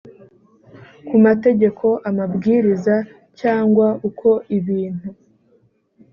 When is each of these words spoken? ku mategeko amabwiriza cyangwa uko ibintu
ku 1.07 1.15
mategeko 1.25 1.85
amabwiriza 2.09 2.95
cyangwa 3.39 3.87
uko 4.07 4.29
ibintu 4.57 5.07